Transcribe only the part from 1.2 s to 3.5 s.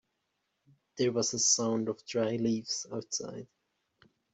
a sound of dry leaves outside.